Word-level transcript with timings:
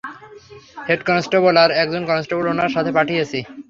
Head 0.87 1.01
constable 1.07 1.53
আর 1.63 1.71
একজন 1.83 2.03
constable, 2.05 2.45
উানার 2.47 2.73
সাথে 2.75 2.91
পাঠিয়েছি। 2.97 3.39